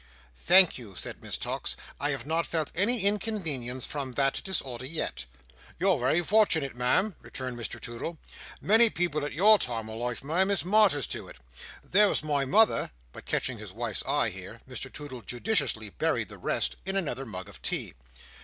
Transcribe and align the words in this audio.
"Thank 0.39 0.79
you," 0.79 0.95
said 0.95 1.21
Miss 1.21 1.37
Tox. 1.37 1.77
"I 1.99 2.09
have 2.09 2.25
not 2.25 2.47
felt 2.47 2.71
any 2.73 3.01
inconvenience 3.03 3.85
from 3.85 4.13
that 4.13 4.41
disorder 4.43 4.83
yet." 4.87 5.25
"You're 5.77 5.99
wery 5.99 6.23
fortunate, 6.23 6.75
Ma'am," 6.75 7.15
returned 7.21 7.55
Mr 7.55 7.79
Toodle. 7.79 8.17
"Many 8.59 8.89
people 8.89 9.23
at 9.23 9.33
your 9.35 9.59
time 9.59 9.89
of 9.89 9.99
life, 9.99 10.23
Ma'am, 10.23 10.49
is 10.49 10.65
martyrs 10.65 11.05
to 11.05 11.27
it. 11.27 11.35
There 11.83 12.09
was 12.09 12.23
my 12.23 12.45
mother—" 12.45 12.89
But 13.13 13.25
catching 13.25 13.59
his 13.59 13.73
wife's 13.73 14.03
eye 14.07 14.29
here, 14.31 14.61
Mr 14.67 14.91
Toodle 14.91 15.21
judiciously 15.21 15.89
buried 15.89 16.29
the 16.29 16.39
rest 16.39 16.77
in 16.83 16.95
another 16.95 17.27
mug 17.27 17.47
of 17.47 17.61
tea. 17.61 17.93